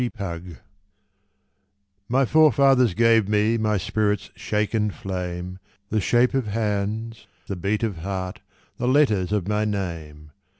Driftwood 0.01 0.57
My 2.09 2.25
forefathers 2.25 2.95
gave 2.95 3.29
me 3.29 3.59
My 3.59 3.77
spirit's 3.77 4.31
shaken 4.35 4.89
flame, 4.89 5.59
The 5.89 6.01
shape 6.01 6.33
of 6.33 6.47
hands, 6.47 7.27
the 7.45 7.55
beat 7.55 7.83
of 7.83 7.97
heart, 7.97 8.41
The 8.77 8.87
letters 8.87 9.31
of 9.31 9.47
my 9.47 9.63
name. 9.63 10.31